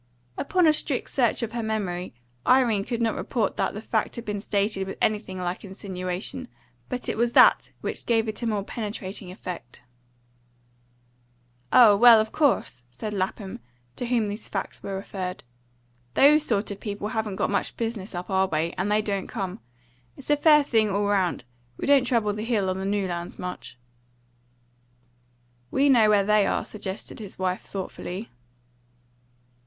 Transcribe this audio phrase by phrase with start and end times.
[0.35, 2.15] Upon a strict search of her memory,
[2.47, 6.47] Irene could not report that the fact had been stated with anything like insinuation,
[6.89, 9.83] but it was that which gave it a more penetrating effect.
[11.71, 13.59] "Oh, well, of course," said Lapham,
[13.95, 15.43] to whom these facts were referred.
[16.15, 19.59] "Those sort of people haven't got much business up our way, and they don't come.
[20.17, 21.43] It's a fair thing all round.
[21.77, 23.77] We don't trouble the Hill or the New Land much."
[25.69, 28.31] "We know where they are," suggested his wife thoughtfully.